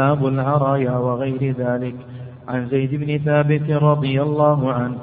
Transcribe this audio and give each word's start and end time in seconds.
باب 0.00 0.20
العرايا 0.26 0.96
وغير 1.06 1.42
ذلك. 1.62 1.96
عن 2.48 2.60
زيد 2.72 2.92
بن 3.02 3.10
ثابت 3.18 3.70
رضي 3.70 4.22
الله 4.22 4.72
عنه 4.72 4.96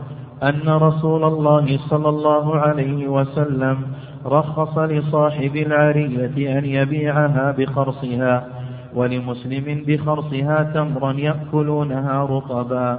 أن 0.50 0.70
رسول 0.70 1.24
الله 1.24 1.66
صلى 1.90 2.10
الله 2.10 2.46
عليه 2.56 3.08
وسلم 3.08 3.78
رخص 4.26 4.78
لصاحب 4.78 5.56
العرية 5.56 6.36
أن 6.60 6.66
يبيعها 6.66 7.46
بخرصها 7.58 8.36
ولمسلم 8.96 9.66
بخرصها 9.88 10.58
تمرا 10.76 11.12
يأكلونها 11.14 12.16
رطبا. 12.24 12.90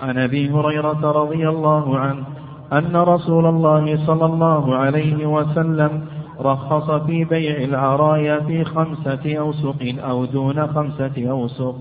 عن 0.00 0.18
أبي 0.18 0.50
هريرة 0.50 1.02
رضي 1.22 1.48
الله 1.48 1.98
عنه 1.98 2.24
أن 2.72 2.96
رسول 2.96 3.46
الله 3.46 3.84
صلى 4.06 4.26
الله 4.26 4.64
عليه 4.76 5.26
وسلم 5.26 5.92
رخص 6.40 6.90
في 6.90 7.24
بيع 7.24 7.64
العرايا 7.64 8.40
في 8.40 8.64
خمسة 8.64 9.38
أوسق 9.38 9.94
أو 9.98 10.24
دون 10.24 10.66
خمسة 10.66 11.30
أوسق. 11.30 11.76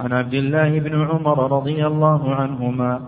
عن 0.00 0.12
عبد 0.12 0.34
الله 0.34 0.78
بن 0.78 1.02
عمر 1.02 1.52
رضي 1.52 1.86
الله 1.86 2.34
عنهما 2.34 3.00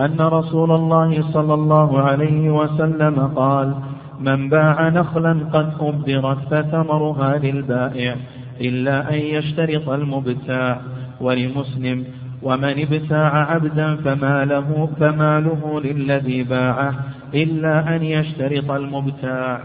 أن 0.00 0.20
رسول 0.20 0.70
الله 0.70 1.32
صلى 1.32 1.54
الله 1.54 2.00
عليه 2.00 2.50
وسلم 2.50 3.30
قال 3.36 3.74
من 4.20 4.48
باع 4.48 4.88
نخلا 4.88 5.32
قد 5.52 5.72
أبرت 5.80 6.38
فثمرها 6.50 7.38
للبائع 7.38 8.16
إلا 8.60 9.14
أن 9.14 9.18
يشترط 9.18 9.88
المبتاع 9.88 10.80
ولمسلم 11.20 12.04
ومن 12.42 12.80
ابتاع 12.80 13.52
عبدا 13.52 13.96
فماله, 13.96 14.88
فماله 15.00 15.80
للذي 15.84 16.42
باعه 16.42 16.94
إلا 17.34 17.96
أن 17.96 18.02
يشترط 18.02 18.70
المبتاع. 18.70 19.60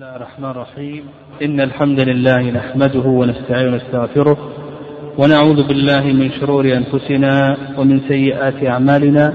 الله 0.00 0.16
الرحمن 0.16 0.50
الرحيم 0.50 1.04
إن 1.42 1.60
الحمد 1.60 2.00
لله 2.00 2.50
نحمده 2.50 3.06
ونستعين 3.08 3.68
ونستغفره 3.68 4.38
ونعوذ 5.18 5.68
بالله 5.68 6.00
من 6.00 6.30
شرور 6.40 6.64
أنفسنا 6.64 7.56
ومن 7.78 8.00
سيئات 8.08 8.66
أعمالنا 8.66 9.34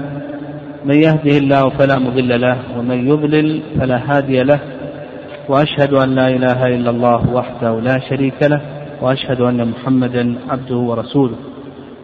من 0.84 0.94
يهده 0.94 1.38
الله 1.38 1.68
فلا 1.68 1.98
مضل 1.98 2.40
له 2.40 2.58
ومن 2.78 3.08
يضلل 3.08 3.62
فلا 3.78 3.98
هادي 4.10 4.42
له 4.42 4.60
وأشهد 5.48 5.92
أن 5.94 6.14
لا 6.14 6.26
إله 6.28 6.66
إلا 6.66 6.90
الله 6.90 7.30
وحده 7.30 7.80
لا 7.80 7.98
شريك 8.08 8.42
له 8.42 8.60
وأشهد 9.00 9.40
أن 9.40 9.68
محمدا 9.70 10.34
عبده 10.48 10.76
ورسوله 10.76 11.36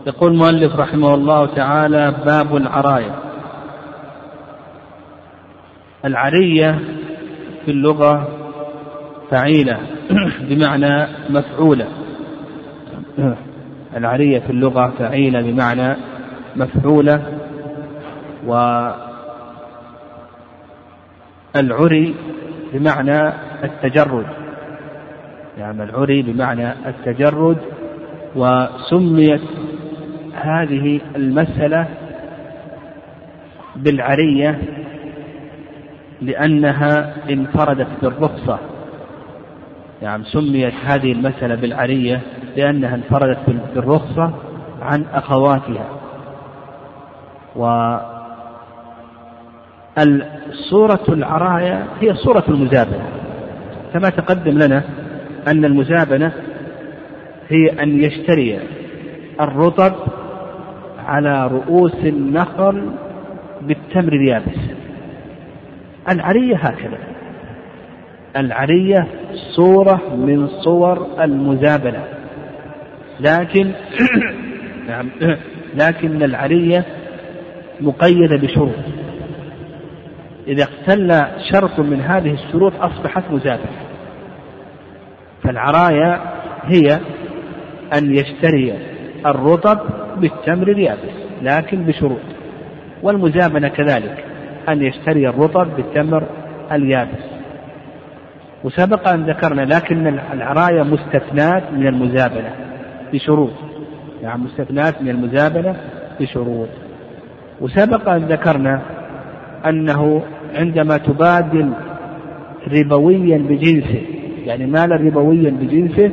يقول 0.07 0.33
المؤلف 0.33 0.77
رحمه 0.77 1.15
الله 1.15 1.47
تعالى 1.47 2.15
باب 2.27 2.57
العراية 2.57 3.15
العرية 6.05 6.79
في 7.65 7.71
اللغة 7.71 8.32
فعيلة 9.33 9.79
بمعنى 10.49 11.07
مفعولة. 11.31 11.87
العرية 13.97 14.39
في 14.39 14.51
اللغة 14.51 14.93
فعيلة 14.99 15.43
بمعنى 15.43 15.97
مفعولة 16.57 17.23
والعري 21.55 22.15
بمعنى 22.73 23.29
التجرد. 23.65 24.27
يعني 25.59 25.83
العري 25.83 26.23
بمعنى 26.23 26.73
التجرد 26.73 27.59
وسميت 28.37 29.43
هذه 30.35 31.01
المسألة 31.17 31.87
بالعرية 33.77 34.59
لأنها 36.23 37.15
انفردت 37.31 37.89
بالرخصة. 38.03 38.72
يعني 40.03 40.25
سميت 40.25 40.75
هذه 40.85 41.13
المسألة 41.13 41.55
بالعرية 41.55 42.21
لأنها 42.57 42.95
انفردت 42.95 43.39
بالرخصة 43.75 44.33
عن 44.83 45.05
أخواتها. 45.13 45.89
و 47.57 47.97
الصورة 49.99 51.05
العراية 51.09 51.87
هي 52.01 52.15
صورة 52.15 52.45
المزابنة. 52.49 53.05
كما 53.93 54.11
تقدم 54.11 54.59
لنا 54.59 54.83
أن 55.49 55.65
المزابنة 55.65 56.33
هي 57.49 57.83
أن 57.83 58.05
يشتري 58.05 58.61
الرطب 59.41 59.93
على 61.07 61.47
رؤوس 61.47 61.95
النخل 62.05 62.91
بالتمر 63.63 64.13
اليابس. 64.13 64.59
العرية 66.09 66.57
هكذا. 66.57 67.12
العرية 68.37 69.07
صورة 69.57 70.01
من 70.17 70.49
صور 70.49 71.07
المزابنة 71.21 72.05
لكن 73.21 73.73
نعم. 74.89 75.11
لكن 75.81 76.23
العرية 76.23 76.85
مقيدة 77.81 78.37
بشروط. 78.37 78.75
إذا 80.47 80.65
اختل 80.65 81.27
شرط 81.53 81.81
من 81.81 82.01
هذه 82.01 82.35
الشروط 82.35 82.73
أصبحت 82.81 83.31
مزابنة 83.31 83.73
فالعرايا 85.43 86.21
هي 86.63 87.01
أن 87.99 88.15
يشتري 88.15 88.79
الرطب 89.27 89.79
بالتمر 90.17 90.69
اليابس 90.69 91.13
لكن 91.43 91.85
بشروط. 91.85 92.21
والمزابنة 93.03 93.69
كذلك 93.69 94.25
أن 94.69 94.83
يشتري 94.83 95.29
الرطب 95.29 95.77
بالتمر 95.77 96.25
اليابس. 96.73 97.32
وسبق 98.65 99.09
أن 99.09 99.23
ذكرنا 99.23 99.63
لكن 99.63 100.07
العرايا 100.33 100.83
مستثنات 100.83 101.63
من 101.73 101.87
المزابنة 101.87 102.51
بشروط. 103.13 103.53
يعني 104.23 104.43
مستثنات 104.43 105.03
من 105.03 105.09
المزابنة 105.09 105.77
بشروط. 106.21 106.69
وسبق 107.61 108.09
أن 108.09 108.21
ذكرنا 108.21 108.81
أنه 109.67 110.23
عندما 110.55 110.97
تبادل 110.97 111.73
ربويا 112.73 113.39
بجنسه 113.39 114.03
يعني 114.45 114.67
مالا 114.67 114.97
ربويا 114.97 115.51
بجنسه 115.51 116.11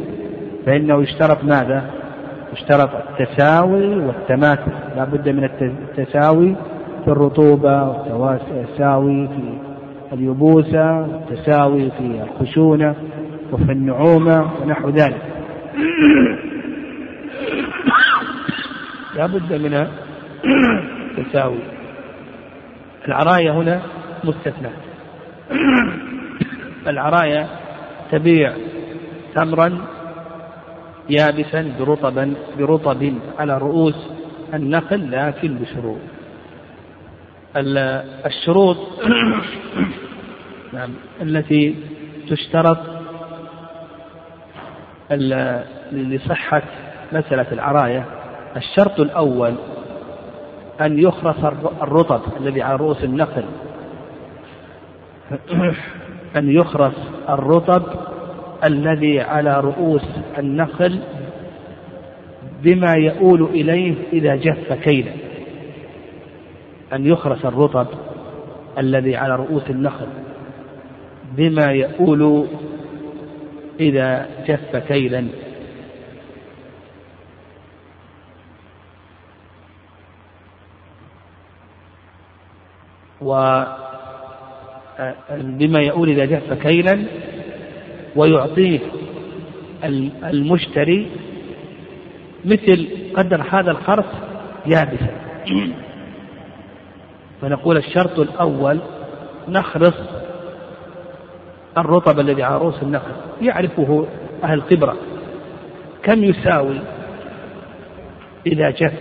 فإنه 0.65 1.01
يشترط 1.01 1.43
ماذا؟ 1.43 1.83
يشترط 2.53 2.89
التساوي 2.95 4.05
والتماثل. 4.05 4.71
لا 4.95 5.05
بد 5.05 5.29
من 5.29 5.43
التساوي 5.43 6.55
في 7.05 7.11
الرطوبة 7.11 7.89
والتساوي 8.15 9.27
في 9.27 9.68
اليبوسة 10.13 11.01
والتساوي 11.01 11.91
في 11.91 12.23
الخشونة 12.23 12.95
وفي 13.51 13.71
النعومة 13.71 14.51
ونحو 14.61 14.89
ذلك. 14.89 15.21
لا 19.15 19.25
بد 19.25 19.53
من 19.53 19.87
التساوي. 21.17 21.59
العراية 23.07 23.51
هنا 23.51 23.81
مستثنى. 24.23 24.69
العراية 26.91 27.47
تبيع 28.11 28.53
تمرا 29.35 29.77
يابسا 31.09 31.71
برطبا 31.79 32.33
برطب 32.59 33.13
على 33.39 33.57
رؤوس 33.57 34.09
النخل 34.53 35.11
لكن 35.11 35.55
بشروط. 35.55 36.18
الشروط 37.55 38.77
نعم 40.73 40.89
التي 41.21 41.75
تشترط 42.29 42.77
لصحة 45.91 46.61
مسألة 47.11 47.51
العراية. 47.51 48.05
الشرط 48.57 48.99
الأول 48.99 49.55
أن 50.81 50.99
يخرس 50.99 51.45
الرطب 51.81 52.21
الذي 52.39 52.61
على 52.61 52.75
رؤوس 52.75 53.03
النخل 53.03 53.43
أن 56.37 56.51
يخرس 56.51 56.93
الرطب 57.29 57.83
الذي 58.63 59.21
على 59.21 59.59
رؤوس 59.59 60.05
النخل 60.37 60.99
بما 62.63 62.93
يؤول 62.93 63.43
إليه 63.43 63.95
إذا 64.13 64.35
جف 64.35 64.73
كيلا 64.73 65.11
أن 66.93 67.05
يخرس 67.05 67.45
الرطب 67.45 67.87
الذي 68.77 69.15
على 69.15 69.35
رؤوس 69.35 69.69
النخل 69.69 70.07
بما 71.37 71.65
يؤول 71.71 72.47
إذا 73.79 74.29
جف 74.47 74.75
كيلا. 74.75 75.27
و 83.21 83.63
بما 85.31 85.79
يؤول 85.79 86.09
إذا 86.09 86.25
جف 86.25 86.53
كيلا 86.53 87.05
ويعطيه 88.15 88.79
المشتري 90.23 91.11
مثل 92.45 92.87
قدر 93.15 93.41
هذا 93.41 93.71
الخرص 93.71 94.05
يابسا. 94.65 95.09
فنقول 97.41 97.77
الشرط 97.77 98.19
الأول 98.19 98.79
نخرص 99.47 99.95
الرطب 101.77 102.19
الذي 102.19 102.43
على 102.43 102.57
رؤوس 102.57 102.83
النخل. 102.83 103.11
يعرفه 103.41 104.07
أهل 104.43 104.61
خبرة 104.61 104.95
كم 106.03 106.23
يساوي 106.23 106.79
إذا 108.45 108.69
جف 108.69 108.93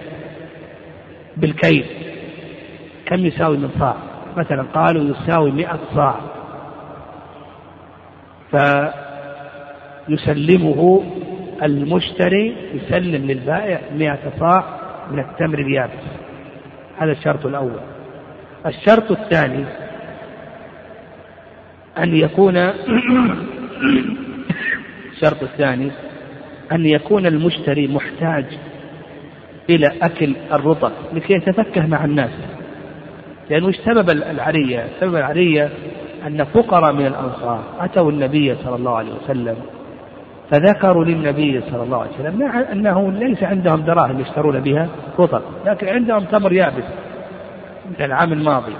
بالكيل؟ 1.36 1.86
كم 3.06 3.26
يساوي 3.26 3.56
من 3.56 3.70
صاع؟ 3.78 3.96
مثلا 4.36 4.62
قالوا 4.74 5.04
يساوي 5.04 5.50
مئة 5.50 5.78
صاع. 5.94 6.20
فيسلمه 10.08 11.02
المشتري 11.62 12.56
يسلم 12.74 13.26
للبائع 13.26 13.80
مئة 13.94 14.32
صاع 14.40 14.64
من 15.10 15.18
التمر 15.18 15.58
اليابس. 15.58 16.04
هذا 16.98 17.12
الشرط 17.12 17.46
الأول. 17.46 17.80
الشرط 18.66 19.10
الثاني 19.10 19.64
أن 21.98 22.16
يكون 22.16 22.56
الشرط 25.12 25.42
الثاني 25.42 25.90
أن 26.72 26.86
يكون 26.86 27.26
المشتري 27.26 27.88
محتاج 27.88 28.44
إلى 29.70 29.92
أكل 30.02 30.34
الرطب 30.52 30.92
لكي 31.12 31.32
يتفكه 31.32 31.86
مع 31.86 32.04
الناس 32.04 32.30
لأنه 33.50 33.68
إيش 33.68 33.76
سبب 33.76 34.10
العرية؟ 34.10 34.86
سبب 35.00 35.16
العرية 35.16 35.70
أن 36.26 36.44
فقراء 36.44 36.92
من 36.92 37.06
الأنصار 37.06 37.62
أتوا 37.80 38.10
النبي 38.10 38.54
صلى 38.54 38.76
الله 38.76 38.96
عليه 38.96 39.12
وسلم 39.12 39.56
فذكروا 40.50 41.04
للنبي 41.04 41.60
صلى 41.60 41.82
الله 41.82 41.98
عليه 42.00 42.10
وسلم 42.10 42.42
أنه 42.72 43.12
ليس 43.12 43.42
عندهم 43.42 43.80
دراهم 43.80 44.20
يشترون 44.20 44.60
بها 44.60 44.88
رطب 45.18 45.42
لكن 45.66 45.88
عندهم 45.88 46.24
تمر 46.24 46.52
يابس 46.52 46.84
العام 48.00 48.32
الماضي. 48.32 48.76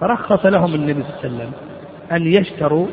فرخص 0.00 0.46
لهم 0.46 0.74
النبي 0.74 1.02
صلى 1.02 1.10
الله 1.10 1.18
عليه 1.24 1.34
وسلم 1.34 1.52
أن 2.12 2.26
يشتروا 2.26 2.86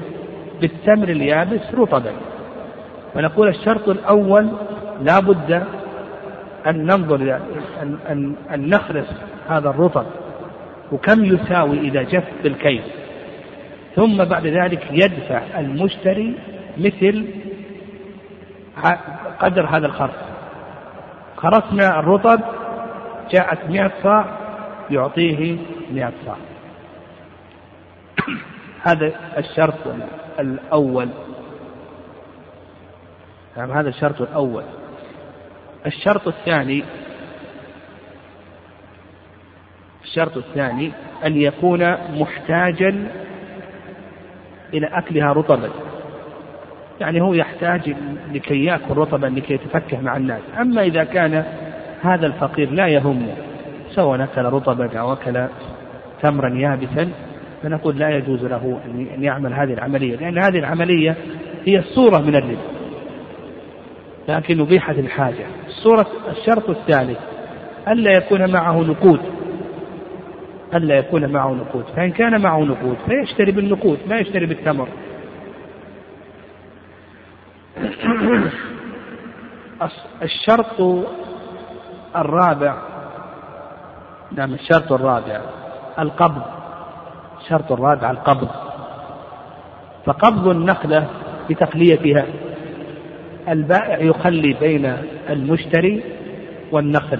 بالتمر 0.61 1.09
اليابس 1.09 1.61
رطبا. 1.73 2.11
ونقول 3.15 3.47
الشرط 3.47 3.89
الأول 3.89 4.49
لا 5.01 5.19
بد 5.19 5.63
أن 6.67 6.85
ننظر 6.85 7.39
أن, 7.81 7.97
أن, 8.09 8.35
أن 8.53 8.69
نخلص 8.69 9.07
هذا 9.49 9.69
الرطب 9.69 10.05
وكم 10.91 11.25
يساوي 11.25 11.79
إذا 11.79 12.03
جف 12.03 12.23
بالكيل 12.43 12.81
ثم 13.95 14.23
بعد 14.23 14.47
ذلك 14.47 14.87
يدفع 14.91 15.41
المشتري 15.59 16.35
مثل 16.77 17.25
قدر 19.39 19.65
هذا 19.65 19.85
الخرص 19.85 20.13
خرصنا 21.35 21.99
الرطب 21.99 22.39
جاءت 23.31 23.69
مئة 23.69 23.91
صاع 24.03 24.25
يعطيه 24.91 25.57
مئة 25.91 26.13
صاع. 26.25 26.37
هذا 28.81 29.11
الشرط 29.37 29.87
الأول. 30.39 31.09
نعم 33.57 33.71
هذا 33.71 33.89
الشرط 33.89 34.21
الأول. 34.21 34.63
الشرط 35.85 36.27
الثاني 36.27 36.83
الشرط 40.03 40.37
الثاني 40.37 40.91
أن 41.25 41.37
يكون 41.37 41.91
محتاجا 42.19 43.07
إلى 44.73 44.87
أكلها 44.87 45.33
رطبا. 45.33 45.69
يعني 47.01 47.21
هو 47.21 47.33
يحتاج 47.33 47.95
لكي 48.33 48.65
يأكل 48.65 48.93
رطبا 48.93 49.27
لكي 49.27 49.53
يتفكه 49.53 50.01
مع 50.01 50.17
الناس. 50.17 50.41
أما 50.61 50.81
إذا 50.81 51.03
كان 51.03 51.45
هذا 52.01 52.25
الفقير 52.27 52.71
لا 52.71 52.87
يهمه. 52.87 53.46
سواء 53.95 54.23
أكل 54.23 54.41
رطبا 54.41 54.99
أو 54.99 55.13
أكل 55.13 55.47
تمرا 56.21 56.49
يابسا 56.49 57.09
فنقول 57.63 57.97
لا 57.97 58.09
يجوز 58.09 58.45
له 58.45 58.79
أن 59.15 59.23
يعمل 59.23 59.53
هذه 59.53 59.73
العملية 59.73 60.15
لأن 60.15 60.37
هذه 60.37 60.59
العملية 60.59 61.15
هي 61.65 61.79
الصورة 61.79 62.19
من 62.19 62.35
الربا 62.35 62.77
لكن 64.27 64.61
أبيحت 64.61 64.99
الحاجة. 64.99 65.45
الصورة 65.67 66.07
الشرط 66.29 66.69
الثالث 66.69 67.19
ألا 67.87 68.17
يكون 68.17 68.51
معه 68.51 68.81
نقود. 68.81 69.19
ألا 70.73 70.97
يكون 70.97 71.31
معه 71.31 71.53
نقود. 71.53 71.85
فإن 71.95 72.11
كان 72.11 72.41
معه 72.41 72.59
نقود 72.59 72.97
فيشتري 73.07 73.51
بالنقود 73.51 73.99
ما 74.09 74.17
يشتري 74.17 74.45
بالتمر. 74.45 74.87
الشرط 80.21 81.05
الرابع 82.15 82.96
نعم 84.37 84.53
الشرط 84.53 84.91
الرابع 84.91 85.41
القبض. 85.99 86.41
الشرط 87.41 87.71
الرابع 87.71 88.11
القبض. 88.11 88.49
فقبض 90.05 90.47
النخلة 90.47 91.07
بتقليتها 91.49 92.25
البائع 93.49 93.99
يخلي 93.99 94.53
بين 94.53 94.97
المشتري 95.29 96.03
والنخل. 96.71 97.19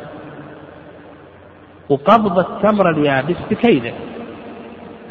وقبض 1.89 2.39
التمر 2.39 2.89
اليابس 2.89 3.35
بكيله. 3.51 3.93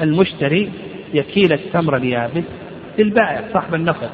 المشتري 0.01 0.73
يكيل 1.15 1.53
التمر 1.53 1.97
اليابس 1.97 2.45
للبائع 2.99 3.43
صاحب 3.53 3.75
النخل. 3.75 4.09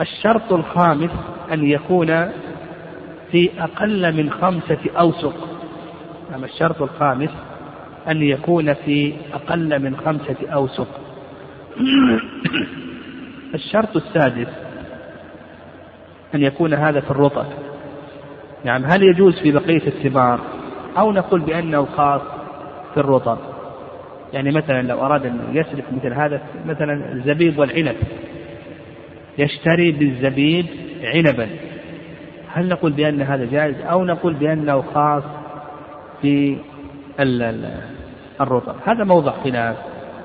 الشرط 0.00 0.52
الخامس 0.52 1.10
أن 1.52 1.64
يكون 1.64 2.32
في 3.34 3.50
أقل 3.58 4.16
من 4.16 4.30
خمسة 4.30 4.78
أوسق. 4.98 5.34
نعم 6.30 6.44
الشرط 6.44 6.82
الخامس 6.82 7.30
أن 8.08 8.22
يكون 8.22 8.74
في 8.74 9.14
أقل 9.32 9.82
من 9.82 9.96
خمسة 9.96 10.36
أوسق. 10.52 10.88
الشرط 13.54 13.96
السادس 13.96 14.48
أن 16.34 16.42
يكون 16.42 16.74
هذا 16.74 17.00
في 17.00 17.10
الرطب. 17.10 17.46
نعم 18.64 18.84
هل 18.84 19.02
يجوز 19.02 19.38
في 19.42 19.52
بقية 19.52 19.86
الثمار؟ 19.86 20.40
أو 20.98 21.12
نقول 21.12 21.40
بأنه 21.40 21.84
خاص 21.84 22.22
في 22.94 23.00
الرطب. 23.00 23.38
يعني 24.32 24.50
مثلا 24.50 24.82
لو 24.82 25.06
أراد 25.06 25.26
أن 25.26 25.40
يسلك 25.52 25.84
مثل 25.92 26.12
هذا 26.12 26.42
مثلا 26.66 27.12
الزبيب 27.12 27.58
والعنب. 27.58 27.96
يشتري 29.38 29.92
بالزبيب 29.92 30.66
عنبا. 31.02 31.73
هل 32.54 32.68
نقول 32.68 32.92
بأن 32.92 33.22
هذا 33.22 33.44
جائز 33.44 33.80
أو 33.80 34.04
نقول 34.04 34.34
بأنه 34.34 34.84
خاص 34.94 35.22
في 36.22 36.56
الرطب؟ 38.40 38.74
هذا 38.86 39.04
موضع 39.04 39.32
خلاف 39.44 39.76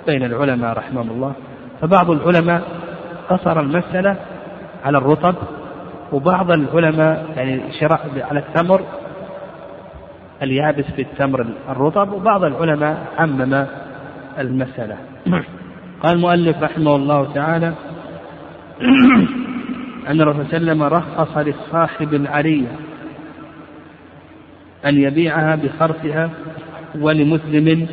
بين 0.08 0.24
العلماء 0.24 0.78
رحمهم 0.78 1.10
الله. 1.10 1.34
فبعض 1.82 2.10
العلماء 2.12 2.62
قصر 3.30 3.60
المسألة 3.60 4.16
على 4.86 4.98
الرطب 4.98 5.36
وبعض 6.12 6.52
العلماء 6.52 7.26
يعني 7.36 7.62
شرع 7.80 8.00
على 8.32 8.40
التمر 8.40 8.82
اليابس 10.42 10.86
في 10.96 11.02
التمر 11.02 11.46
الرطب 11.70 12.12
وبعض 12.12 12.44
العلماء 12.44 12.98
عمم 13.18 13.66
المسألة. 14.40 14.98
قال 16.04 16.16
المؤلف 16.16 16.64
رحمه 16.64 16.96
الله 16.96 17.34
تعالى 17.34 17.74
أن 20.10 20.22
الرسول 20.22 20.46
صلى 20.46 20.58
الله 20.58 20.72
عليه 20.72 20.72
وسلم 20.72 20.84
رخص 20.84 21.38
لصاحب 21.38 22.14
العرية 22.14 22.68
أن 24.86 24.98
يبيعها 24.98 25.56
بخرسها 25.56 26.30
ولمسلم 27.00 27.88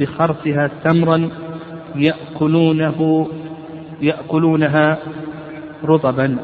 بخرسها 0.00 0.70
تمرا 0.84 1.30
يأكلونه 1.96 3.28
يأكلونها 4.00 4.98
رطبا. 5.84 6.36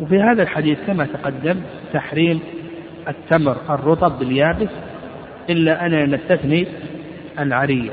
وفي 0.00 0.20
هذا 0.20 0.42
الحديث 0.42 0.78
كما 0.86 1.06
تقدم 1.06 1.60
تحريم 1.92 2.40
التمر 3.08 3.56
الرطب 3.70 4.18
باليابس 4.18 4.70
إلا 5.50 5.86
أن 5.86 6.14
نستثني 6.14 6.66
العرية. 7.38 7.92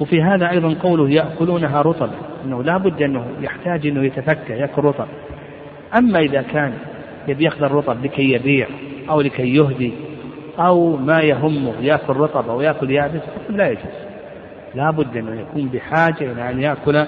وفي 0.00 0.22
هذا 0.22 0.50
أيضا 0.50 0.74
قوله 0.82 1.10
يأكلونها 1.10 1.82
رطبا. 1.82 2.31
أنه 2.44 2.62
لا 2.62 2.76
بد 2.76 3.02
أنه 3.02 3.26
يحتاج 3.40 3.86
أنه 3.86 4.04
يتفكى 4.04 4.52
يأكل 4.52 4.82
رطب. 4.82 5.06
أما 5.94 6.18
إذا 6.18 6.42
كان 6.42 6.72
يبي 7.28 7.44
يأخذ 7.44 7.62
الرطب 7.62 8.04
لكي 8.04 8.32
يبيع 8.32 8.66
أو 9.10 9.20
لكي 9.20 9.54
يهدي 9.54 9.92
أو 10.58 10.96
ما 10.96 11.20
يهمه 11.20 11.74
يأكل 11.80 12.12
رطب 12.12 12.48
أو 12.48 12.60
يأكل 12.60 12.90
يابس 12.90 13.22
لا 13.50 13.68
يجوز. 13.68 13.82
لا 14.74 14.90
بد 14.90 15.16
أنه 15.16 15.40
يكون 15.40 15.68
بحاجة 15.68 16.32
إلى 16.32 16.50
أن 16.50 16.60
يأكل 16.60 17.06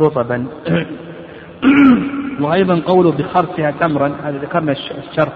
رطبا. 0.00 0.46
وأيضا 2.40 2.82
قوله 2.86 3.12
بخرسها 3.12 3.70
تمرا 3.70 4.16
هذا 4.24 4.38
ذكرنا 4.38 4.72
الشرط 4.72 5.32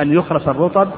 أن 0.00 0.12
يخرس 0.12 0.48
الرطب 0.48 0.88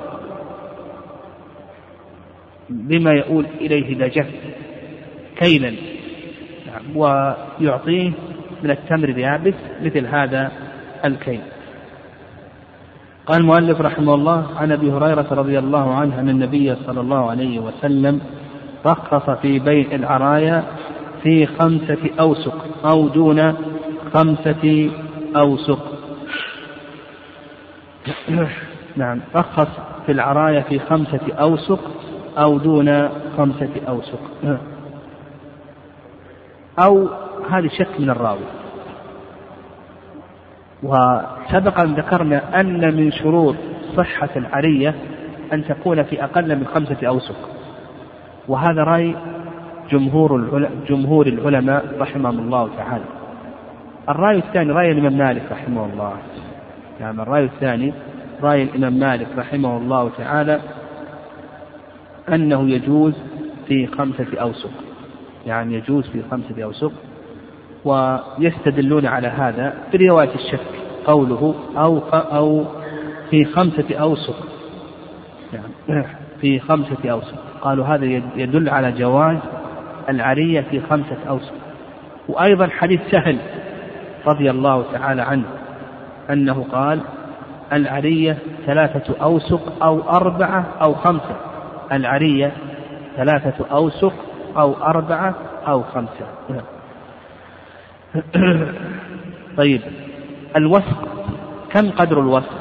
بما 2.71 3.12
يؤول 3.12 3.47
إليه 3.61 3.97
إذا 3.97 4.25
كيلا. 5.37 6.00
ويعطيه 6.95 8.12
من 8.62 8.71
التمر 8.71 9.09
اليابس 9.09 9.55
مثل 9.83 10.07
هذا 10.07 10.50
الكيل. 11.05 11.41
قال 13.27 13.41
المؤلف 13.41 13.81
رحمه 13.81 14.15
الله 14.15 14.47
عن 14.57 14.73
أبي 14.73 14.93
هريرة 14.93 15.27
رضي 15.31 15.59
الله 15.59 15.95
عنه 15.95 16.21
أن 16.21 16.29
النبي 16.29 16.75
صلى 16.87 17.00
الله 17.00 17.31
عليه 17.31 17.59
وسلم 17.59 18.21
رخص 18.87 19.31
في 19.31 19.59
بيع 19.59 19.95
العرايا 19.95 20.65
في 21.23 21.47
خمسة 21.47 22.11
أوسق 22.21 22.67
أو 22.85 23.09
دون 23.09 23.55
خمسة 24.15 24.91
أوسق. 25.37 25.79
نعم. 28.97 29.21
رخص 29.37 29.69
في 30.07 30.12
العراية 30.12 30.61
في 30.61 30.79
خمسة 30.79 31.21
أوسق 31.41 31.81
أو 32.39 32.59
دون 32.59 33.09
خمسة 33.37 33.71
أوسق. 33.89 34.21
أو 36.85 37.09
هذه 37.51 37.69
شك 37.69 38.01
من 38.01 38.11
الراوي. 38.11 38.45
وسبق 40.83 41.81
أن 41.81 41.95
ذكرنا 41.95 42.61
أن 42.61 42.97
من 42.97 43.13
شروط 43.13 43.57
صحة 43.97 44.29
العرية 44.37 44.95
أن 45.53 45.65
تكون 45.65 46.03
في 46.03 46.25
أقل 46.25 46.57
من 46.57 46.67
خمسة 46.67 47.07
أوسق 47.07 47.49
وهذا 48.49 48.85
رأي 48.85 49.17
جمهور 49.91 50.61
جمهور 50.89 51.27
العلماء 51.27 51.85
رحمهم 51.99 52.39
الله 52.39 52.69
تعالى. 52.77 53.05
الرأي 54.09 54.39
الثاني 54.39 54.73
رأي 54.73 54.93
الإمام 54.93 55.19
مالك 55.19 55.43
رحمه 55.53 55.85
الله. 55.85 56.13
نعم 57.01 57.21
الرأي 57.21 57.45
الثاني 57.45 57.93
رأي 58.43 58.63
الإمام 58.63 58.93
مالك 58.93 59.29
رحمه 59.39 59.77
الله 59.77 60.11
تعالى 60.19 60.61
أنه 62.29 62.71
يجوز 62.71 63.15
في 63.67 63.87
خمسة 63.87 64.41
أوسق 64.41 64.71
يعني 65.47 65.75
يجوز 65.75 66.06
في 66.06 66.23
خمسة 66.30 66.64
أوسق 66.64 66.92
ويستدلون 67.85 69.06
على 69.06 69.28
هذا 69.28 69.75
برواية 69.92 70.35
الشك 70.35 70.66
قوله 71.06 71.54
أو 71.76 71.99
أو 72.14 72.64
في 73.30 73.44
خمسة 73.44 73.97
أوسق 73.97 74.47
يعني 75.52 76.04
في 76.40 76.61
خمسة 76.61 77.11
أوسق 77.11 77.38
قالوا 77.61 77.87
هذا 77.87 78.04
يدل 78.37 78.68
على 78.68 78.92
جواز 78.92 79.38
العرية 80.09 80.61
في 80.70 80.80
خمسة 80.80 81.16
أوسق 81.28 81.54
وأيضا 82.28 82.66
حديث 82.66 83.00
سهل 83.11 83.38
رضي 84.26 84.50
الله 84.50 84.85
تعالى 84.92 85.23
عنه 85.23 85.44
أنه 86.30 86.66
قال 86.73 87.00
العرية 87.73 88.38
ثلاثة 88.66 89.14
أوسق 89.23 89.82
أو 89.82 90.00
أربعة 90.11 90.66
أو 90.80 90.94
خمسة. 90.94 91.37
العرية 91.92 92.52
ثلاثة 93.16 93.66
أوسق 93.73 94.12
أو 94.57 94.75
أربعة 94.75 95.35
أو 95.66 95.83
خمسة. 95.83 96.26
طيب. 99.57 99.80
الوسق 100.57 101.09
كم 101.71 101.90
قدر 101.90 102.21
الوسق 102.21 102.61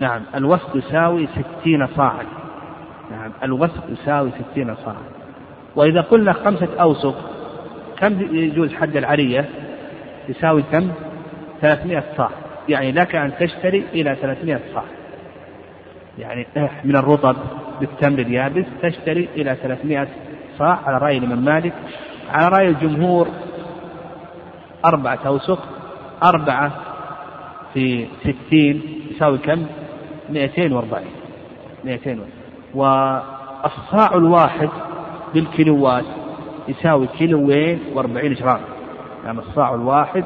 نعم. 0.00 0.22
الوسق 0.34 0.76
يساوي 0.76 1.26
ستين 1.26 1.86
صاعا 1.86 2.24
نعم. 3.10 3.32
الوسق 3.42 3.84
يساوي 3.88 4.30
ستين 4.30 4.74
صاعا 4.74 5.02
وإذا 5.76 6.00
قلنا 6.00 6.32
خمسة 6.32 6.68
أوسق 6.80 7.14
كم 7.98 8.36
يجوز 8.36 8.74
حد 8.74 8.96
العرية؟ 8.96 9.48
يساوي 10.28 10.62
كم؟ 10.62 10.90
ثلاثمائة 11.60 12.04
صاع 12.16 12.30
يعني 12.68 12.92
لك 12.92 13.14
أن 13.16 13.32
تشتري 13.40 13.84
إلى 13.92 14.14
ثلاثمائة 14.14 14.60
صاع 14.74 14.84
يعني 16.18 16.46
من 16.84 16.96
الرطب. 16.96 17.36
بالتمر 17.80 18.18
اليابس 18.18 18.64
تشتري 18.82 19.28
إلى 19.36 19.56
300 19.62 20.08
صاع 20.58 20.80
على 20.86 20.98
رأي 20.98 21.18
الإمام 21.18 21.44
مالك. 21.44 21.72
على 22.28 22.48
رأي 22.48 22.68
الجمهور 22.68 23.28
أربعة 24.84 25.18
أوسق 25.26 25.58
أربعة 26.22 26.72
في 27.74 28.06
ستين 28.20 28.82
يساوي 29.10 29.38
كم؟ 29.38 29.66
240 30.30 31.04
200 31.84 32.18
والصاع 32.74 34.14
الواحد 34.14 34.68
بالكيلوات 35.34 36.04
يساوي 36.68 37.06
كيلوين 37.06 37.80
و40 37.94 38.40
جرام. 38.40 38.60
يعني 39.24 39.38
الصاع 39.38 39.74
الواحد 39.74 40.24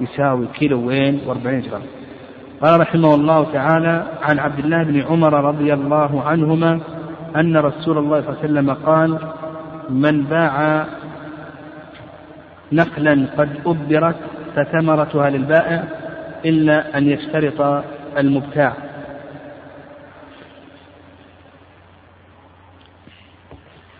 يساوي 0.00 0.46
كيلوين 0.46 1.20
و40 1.26 1.68
جرام. 1.68 1.82
قال 2.64 2.80
رحمه 2.80 3.14
الله 3.14 3.52
تعالى 3.52 4.06
عن 4.22 4.38
عبد 4.38 4.58
الله 4.58 4.82
بن 4.82 5.02
عمر 5.02 5.44
رضي 5.44 5.74
الله 5.74 6.22
عنهما 6.22 6.80
أن 7.36 7.56
رسول 7.56 7.98
الله 7.98 8.20
صلى 8.20 8.28
الله 8.28 8.38
عليه 8.38 8.44
وسلم 8.44 8.70
قال 8.70 9.18
من 9.90 10.22
باع 10.22 10.86
نخلا 12.72 13.26
قد 13.38 13.48
أبرت 13.66 14.16
فثمرتها 14.56 15.30
للبائع 15.30 15.84
إلا 16.44 16.98
أن 16.98 17.08
يشترط 17.08 17.84
المبتاع. 18.18 18.72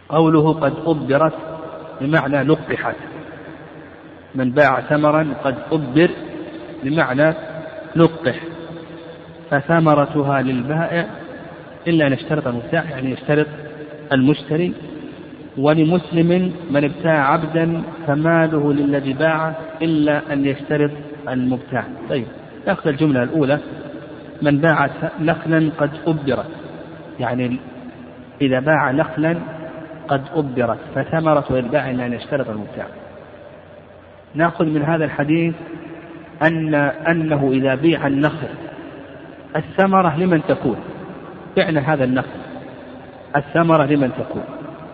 قوله 0.09 0.52
قد 0.52 0.75
أبرت 0.87 1.35
بمعنى 2.00 2.42
لقحت. 2.42 2.97
من 4.35 4.50
باع 4.50 4.80
ثمرا 4.80 5.35
قد 5.44 5.54
أبر 5.73 6.11
بمعنى 6.85 7.53
لقح 7.96 8.40
فثمرتها 9.50 10.42
للبائع 10.42 11.06
إلا 11.88 12.06
أن 12.06 12.12
يشترط 12.12 12.46
المبتاع 12.46 12.84
يعني 12.84 13.10
يشترط 13.10 13.46
المشتري. 14.12 14.72
ولمسلم 15.58 16.52
من 16.70 16.84
ابتاع 16.84 17.32
عبدا 17.32 17.82
فماله 18.06 18.72
للذي 18.72 19.12
باعه 19.12 19.56
إلا 19.82 20.32
أن 20.32 20.46
يشترط 20.46 20.90
المبتاع. 21.28 21.84
طيب 22.10 22.26
نأخذ 22.66 22.88
الجملة 22.88 23.22
الأولى. 23.22 23.58
من 24.42 24.58
باع 24.58 24.90
نخلا 25.20 25.70
قد 25.78 25.90
أبرت. 26.06 26.50
يعني 27.20 27.58
إذا 28.42 28.60
باع 28.60 28.90
نخلا 28.90 29.36
قد 30.08 30.22
أبرت 30.34 30.78
فثمرة 30.94 31.44
للبائع 31.50 31.90
إلا 31.90 32.06
أن 32.06 32.12
يشترط 32.12 32.48
المبتاع. 32.48 32.86
نأخذ 34.34 34.64
من 34.64 34.82
هذا 34.82 35.04
الحديث 35.04 35.54
أن 36.43 36.75
أنه 36.75 37.50
إذا 37.53 37.75
بيع 37.75 38.07
النخل 38.07 38.49
الثمرة 39.57 40.17
لمن 40.17 40.43
تكون؟ 40.49 40.76
بعنا 41.57 41.95
هذا 41.95 42.05
النخل 42.05 42.38
الثمرة 43.37 43.85
لمن 43.85 44.12
تكون؟ 44.19 44.45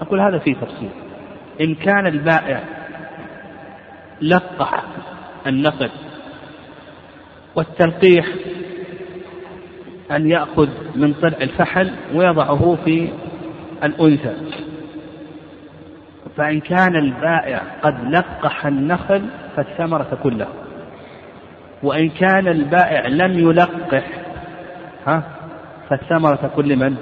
أقول 0.01 0.21
هذا 0.21 0.39
فيه 0.39 0.55
تفصيل. 0.55 0.91
إن 1.61 1.75
كان 1.75 2.07
البائع 2.07 2.61
لقح 4.23 4.83
النخل 5.47 5.91
والتلقيح 7.55 8.27
أن 10.11 10.31
يأخذ 10.31 10.69
من 10.97 11.13
طلع 11.13 11.39
الفحل 11.41 11.91
ويضعه 12.15 12.79
في 12.85 13.09
الأنثى. 13.85 14.35
فإن 16.37 16.61
كان 16.61 16.97
البائع 16.97 17.63
قد 17.83 17.95
لقح 18.11 18.67
النخل 18.67 19.23
فالثمرة 19.57 20.03
تكون 20.03 20.39
له. 20.39 20.49
وإن 21.83 22.09
كان 22.09 22.49
البائع 22.49 23.07
لم 23.07 23.39
يلقح 23.39 24.07
ها؟ 25.07 25.23
فالثمرة 25.89 26.37
تكون 26.37 26.65
لمن؟ 26.65 26.97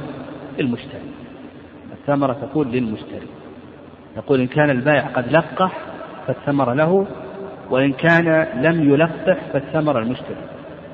للمشتري. 0.59 1.09
الثمرة 1.93 2.33
تكون 2.33 2.71
للمشتري. 2.71 3.27
يقول 4.17 4.41
إن 4.41 4.47
كان 4.47 4.71
البائع 4.71 5.07
قد 5.07 5.33
لقح 5.33 5.73
فالثمرة 6.27 6.75
له 6.75 7.07
وإن 7.71 7.93
كان 7.93 8.47
لم 8.63 8.93
يلقح 8.93 9.39
فالثمرة 9.53 9.99
المشتري 9.99 10.37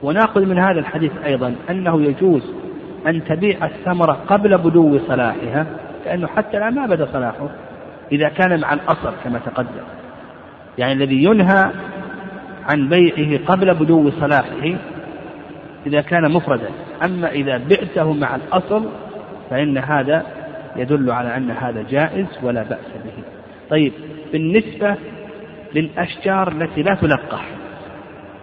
ونأخذ 0.03 0.47
من 0.47 0.59
هذا 0.59 0.81
الحديث 0.81 1.13
أيضا 1.25 1.55
أنه 1.71 2.03
يجوز 2.03 2.43
أن 3.07 3.25
تبيع 3.25 3.67
الثمرة 3.67 4.13
قبل 4.13 4.59
بدو 4.59 4.99
صلاحها 4.99 5.67
لأنه 6.07 6.27
حتى 6.27 6.57
الآن 6.57 6.75
ما 6.75 6.87
بدا 6.87 7.09
صلاحه 7.13 7.49
إذا 8.13 8.29
كان 8.29 8.61
مع 8.61 8.73
الأصل 8.73 9.13
كما 9.25 9.39
تقدم. 9.39 9.85
يعني 10.79 10.93
الذي 10.93 11.25
ينهى 11.25 11.71
عن 12.69 12.89
بيعه 12.89 13.45
قبل 13.47 13.75
بدو 13.75 14.11
صلاحه 14.11 14.75
إذا 15.87 16.01
كان 16.01 16.33
مفردا. 16.33 16.69
أما 17.05 17.31
إذا 17.31 17.59
بعته 17.59 18.13
مع 18.13 18.37
الأصل 18.37 18.89
فإن 19.51 19.79
هذا 19.79 20.27
يدل 20.77 21.11
على 21.11 21.37
أن 21.37 21.51
هذا 21.51 21.83
جائز 21.83 22.27
ولا 22.43 22.63
بأس 22.63 22.89
به. 23.05 23.25
طيب 23.71 23.93
بالنسبة 24.33 24.97
للأشجار 25.75 26.49
التي 26.49 26.83
لا 26.83 26.95
تلقح. 26.95 27.49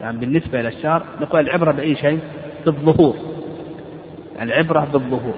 يعني 0.01 0.17
بالنسبة 0.17 0.59
إلى 0.59 0.67
الأشجار 0.67 1.03
نقول 1.21 1.41
العبرة 1.41 1.71
بأي 1.71 1.95
شيء؟ 1.95 2.19
بالظهور. 2.65 3.15
يعني 4.35 4.53
العبرة 4.53 4.87
بالظهور. 4.93 5.35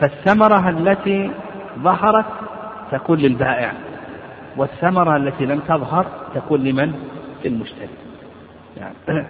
فالثمرة 0.00 0.68
التي 0.68 1.30
ظهرت 1.78 2.26
تكون 2.92 3.18
للبائع 3.18 3.72
والثمرة 4.56 5.16
التي 5.16 5.46
لم 5.46 5.58
تظهر 5.58 6.06
تكون 6.34 6.64
لمن؟ 6.64 6.92
للمشتري 7.44 7.88
يعني 8.76 9.26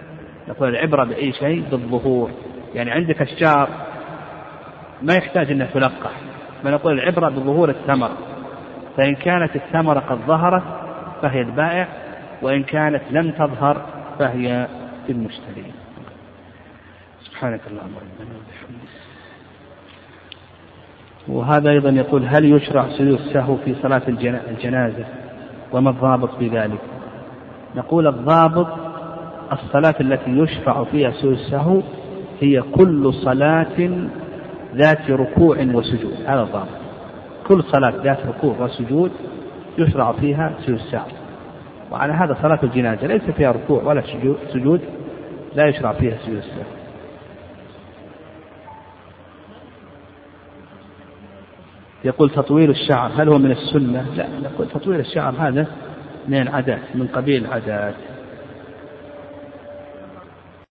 نقول 0.48 0.68
العبرة 0.68 1.04
بأي 1.04 1.32
شيء 1.32 1.64
بالظهور. 1.70 2.30
يعني 2.74 2.90
عندك 2.90 3.22
أشجار 3.22 3.68
ما 5.02 5.14
يحتاج 5.14 5.50
أنها 5.50 5.66
تلقح 5.66 6.10
بل 6.64 6.70
نقول 6.70 6.92
العبرة 6.92 7.28
بظهور 7.28 7.70
الثمرة 7.70 8.16
فإن 8.96 9.14
كانت 9.14 9.56
الثمرة 9.56 10.00
قد 10.00 10.18
ظهرت 10.26 10.62
فهي 11.22 11.40
البائع 11.40 11.88
وإن 12.42 12.62
كانت 12.62 13.02
لم 13.10 13.30
تظهر 13.30 13.86
فهي 14.18 14.66
المشتري. 15.08 15.72
سبحانك 17.24 17.60
اللهم 17.66 17.94
وبحمدك. 17.96 18.46
وهذا 21.28 21.70
أيضا 21.70 21.90
يقول 21.90 22.24
هل 22.24 22.44
يشرع 22.44 22.88
سجود 22.88 23.20
السهو 23.20 23.56
في 23.56 23.74
صلاة 23.82 24.02
الجنازة؟ 24.48 25.04
وما 25.72 25.90
الضابط 25.90 26.38
في 26.38 26.48
ذلك؟ 26.48 26.95
نقول 27.76 28.06
الضابط 28.06 28.66
الصلاة 29.52 29.94
التي 30.00 30.30
يشفع 30.30 30.84
فيها 30.84 31.10
سجود 31.10 31.32
السهو 31.32 31.82
هي 32.40 32.62
كل 32.62 33.14
صلاة 33.14 34.06
ذات 34.74 35.10
ركوع 35.10 35.56
وسجود. 35.58 36.14
هذا 36.26 36.42
الضابط. 36.42 36.68
كل 37.48 37.62
صلاة 37.62 38.02
ذات 38.02 38.26
ركوع 38.26 38.56
وسجود 38.60 39.10
يشرع 39.78 40.12
فيها 40.12 40.54
سجود 40.60 40.78
السهو 40.78 41.06
وعلى 41.92 42.12
هذا 42.12 42.36
صلاة 42.42 42.58
الجنازة 42.62 43.06
ليس 43.06 43.22
فيها 43.22 43.52
ركوع 43.52 43.82
ولا 43.82 44.02
سجود 44.52 44.80
لا 45.54 45.66
يشرع 45.66 45.92
فيها 45.92 46.18
سجود 46.26 46.36
السهو 46.36 46.76
يقول 52.04 52.30
تطويل 52.30 52.70
الشعر 52.70 53.10
هل 53.16 53.28
هو 53.28 53.38
من 53.38 53.50
السنة؟ 53.50 54.06
لا 54.16 54.26
نقول 54.44 54.68
تطويل 54.68 55.00
الشعر 55.00 55.34
هذا 55.38 55.66
من 56.28 56.40
العادات 56.42 56.80
من 56.94 57.06
قبيل 57.06 57.44
العادات 57.44 57.94